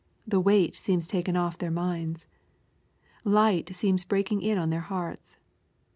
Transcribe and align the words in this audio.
The 0.27 0.39
weight 0.39 0.73
seems 0.73 1.05
taken 1.05 1.35
off 1.37 1.59
their 1.59 1.69
minds. 1.69 2.25
Light 3.23 3.75
seems 3.75 4.03
breaking 4.03 4.41
in 4.41 4.57
on 4.57 4.71
their 4.71 4.79
hearts. 4.79 5.37